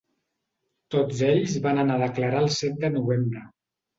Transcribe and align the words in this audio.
Tots 0.95 1.19
ells 1.27 1.59
van 1.67 1.81
anar 1.83 1.99
a 2.01 2.03
declarar 2.05 2.41
el 2.45 2.49
set 2.57 2.83
de 2.87 2.93
novembre. 2.95 3.45